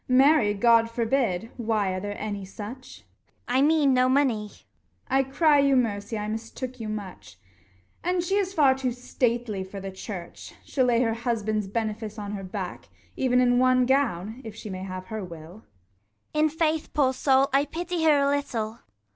marry, 0.07 0.51
God 0.55 0.89
forbid: 0.89 1.51
why, 1.57 1.91
are 1.93 1.99
there 1.99 2.13
crtseU 2.15 2.21
any 2.21 2.43
such? 2.43 3.03
Ragan. 3.47 3.53
I 3.53 3.61
mean, 3.61 3.93
no 3.93 4.09
money. 4.09 4.47
Gon. 4.47 4.55
I 5.19 5.21
cry 5.21 5.59
you 5.59 5.75
mercy, 5.75 6.17
I 6.17 6.27
mistook 6.27 6.79
you 6.79 6.89
much: 6.89 7.37
25 8.01 8.05
And 8.15 8.23
she 8.23 8.33
is 8.33 8.51
far 8.51 8.73
too 8.73 8.91
stately 8.93 9.63
for 9.63 9.79
the 9.79 9.91
church; 9.91 10.55
She'll 10.65 10.85
lay 10.85 11.03
her 11.03 11.13
husband's 11.13 11.67
benefice 11.67 12.17
on 12.17 12.31
her 12.31 12.43
back, 12.43 12.89
Even 13.15 13.39
in 13.39 13.59
one 13.59 13.85
gown, 13.85 14.41
if 14.43 14.55
she 14.55 14.71
may 14.71 14.81
have 14.81 15.05
her 15.13 15.23
will. 15.23 15.65
Ragan. 16.33 16.39
In 16.45 16.49
faith, 16.49 16.91
poor 16.95 17.13
soul, 17.13 17.49
I 17.53 17.65
pity 17.65 18.03
her 18.05 18.21
a 18.21 18.27
little. 18.27 18.79